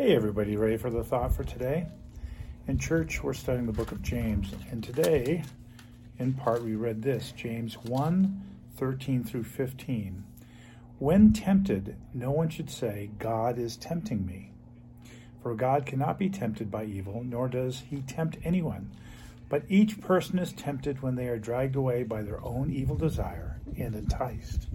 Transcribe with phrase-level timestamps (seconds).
[0.00, 1.86] Hey, everybody, ready for the thought for today?
[2.66, 5.44] In church, we're studying the book of James, and today,
[6.18, 8.42] in part, we read this James 1
[8.78, 10.24] 13 through 15.
[10.98, 14.52] When tempted, no one should say, God is tempting me.
[15.42, 18.90] For God cannot be tempted by evil, nor does he tempt anyone.
[19.50, 23.60] But each person is tempted when they are dragged away by their own evil desire
[23.76, 24.66] and enticed.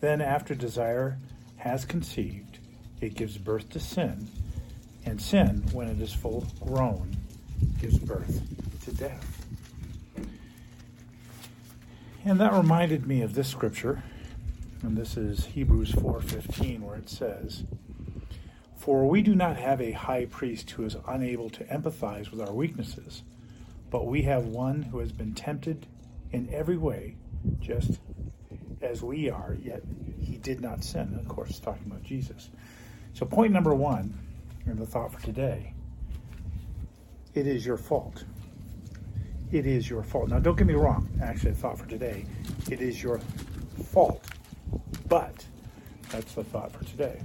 [0.00, 1.18] Then, after desire
[1.56, 2.49] has conceived,
[3.00, 4.28] it gives birth to sin,
[5.04, 7.16] and sin, when it is full grown,
[7.80, 8.42] gives birth
[8.84, 9.46] to death.
[12.24, 14.02] And that reminded me of this scripture,
[14.82, 17.64] and this is Hebrews 4:15 where it says,
[18.76, 22.52] "For we do not have a high priest who is unable to empathize with our
[22.52, 23.22] weaknesses,
[23.90, 25.86] but we have one who has been tempted
[26.30, 27.16] in every way,
[27.58, 27.98] just
[28.82, 29.82] as we are, yet
[30.20, 32.50] he did not sin." of course, talking about Jesus.
[33.14, 34.18] So, point number one
[34.66, 35.74] in the thought for today
[37.34, 38.24] it is your fault.
[39.52, 40.28] It is your fault.
[40.28, 41.08] Now, don't get me wrong.
[41.22, 42.24] Actually, the thought for today
[42.70, 43.20] it is your
[43.90, 44.24] fault.
[45.08, 45.44] But
[46.10, 47.20] that's the thought for today.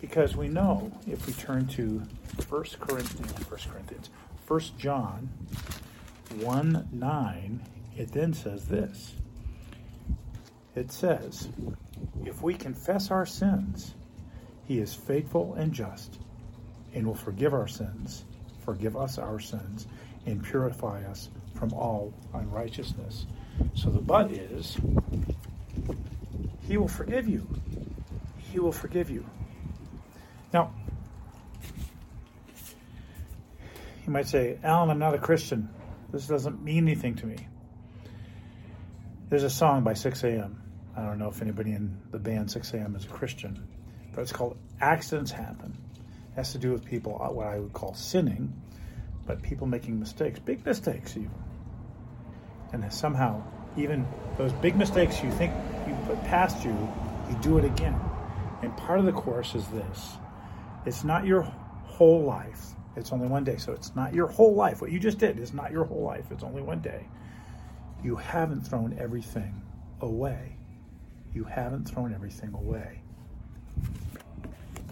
[0.00, 2.02] Because we know if we turn to
[2.48, 4.10] 1 Corinthians, 1 Corinthians,
[4.46, 5.28] 1 John
[6.40, 7.62] 1 9,
[7.96, 9.14] it then says this.
[10.74, 11.48] It says,
[12.24, 13.94] If we confess our sins,
[14.66, 16.18] he is faithful and just
[16.94, 18.24] and will forgive our sins,
[18.60, 19.86] forgive us our sins,
[20.26, 23.26] and purify us from all unrighteousness.
[23.74, 24.76] So the but is,
[26.66, 27.46] He will forgive you.
[28.38, 29.26] He will forgive you.
[30.52, 30.72] Now,
[34.06, 35.68] you might say, Alan, I'm not a Christian.
[36.10, 37.48] This doesn't mean anything to me.
[39.28, 40.62] There's a song by Sixx:A.M.
[40.96, 42.94] I don't know if anybody in the band Sixx:A.M.
[42.94, 43.66] is a Christian
[44.14, 45.76] but it's called accidents happen.
[46.32, 48.52] It has to do with people, uh, what I would call sinning,
[49.26, 51.30] but people making mistakes, big mistakes even.
[52.72, 53.42] And somehow,
[53.76, 55.52] even those big mistakes you think
[55.86, 56.72] you put past you,
[57.28, 57.98] you do it again.
[58.62, 60.16] And part of the course is this
[60.86, 61.42] it's not your
[61.84, 63.56] whole life, it's only one day.
[63.56, 64.80] So it's not your whole life.
[64.80, 67.06] What you just did is not your whole life, it's only one day.
[68.02, 69.62] You haven't thrown everything
[70.00, 70.56] away.
[71.32, 73.00] You haven't thrown everything away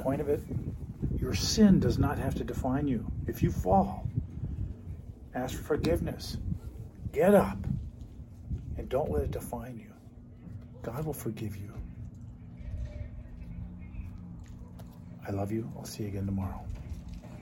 [0.02, 0.40] point of it,
[1.18, 3.06] your sin does not have to define you.
[3.26, 4.08] If you fall,
[5.34, 6.36] ask for forgiveness.
[7.12, 7.58] Get up
[8.76, 9.92] and don't let it define you.
[10.82, 11.72] God will forgive you.
[15.26, 15.70] I love you.
[15.76, 16.60] I'll see you again tomorrow.